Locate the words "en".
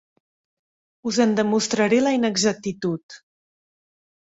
1.27-1.37